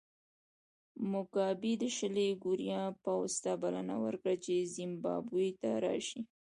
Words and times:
موګابي 1.11 1.73
د 1.81 1.83
شلي 1.97 2.27
کوریا 2.43 2.81
پوځ 3.05 3.31
ته 3.43 3.51
بلنه 3.63 3.95
ورکړه 4.05 4.33
چې 4.45 4.69
زیمبابوې 4.75 5.49
ته 5.61 5.69
راشي. 5.85 6.21